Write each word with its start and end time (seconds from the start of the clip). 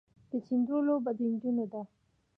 د 0.31 0.33
چيندرو 0.45 0.77
لوبه 0.87 1.11
د 1.17 1.19
نجونو 1.31 1.65
ده. 1.71 1.81